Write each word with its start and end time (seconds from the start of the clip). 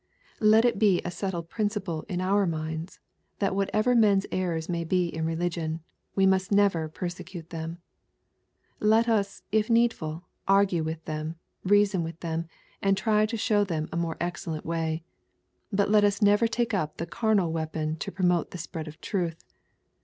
Let 0.39 0.65
it 0.65 0.79
be 0.79 0.99
a 1.05 1.11
settled 1.11 1.47
principle 1.49 2.05
in 2.09 2.21
our 2.21 2.47
minds, 2.47 2.99
that 3.37 3.55
what 3.55 3.69
ever 3.71 3.93
men*s 3.93 4.25
errors 4.31 4.67
may 4.67 4.83
bo 4.83 4.95
in 4.95 5.27
religion, 5.27 5.81
we 6.15 6.25
must 6.25 6.51
never 6.51 6.89
persecute 6.89 7.51
them. 7.51 7.77
Let 8.79 9.07
us, 9.07 9.43
if 9.51 9.69
needful, 9.69 10.23
argue 10.47 10.83
with 10.83 11.05
them, 11.05 11.35
reason 11.63 12.01
with 12.01 12.19
them, 12.21 12.47
and 12.81 12.97
try 12.97 13.27
to 13.27 13.37
show 13.37 13.63
them 13.63 13.89
a 13.91 13.95
more 13.95 14.17
excellent 14.19 14.65
way. 14.65 15.03
But 15.71 15.91
let 15.91 16.03
us 16.03 16.19
never 16.19 16.47
take 16.47 16.73
up 16.73 16.97
the" 16.97 17.05
camaF' 17.05 17.51
weapon 17.51 17.95
to 17.97 18.11
promote 18.11 18.49
the 18.49 18.57
spread 18.57 18.87
of 18.87 18.99
truth. 19.01 19.45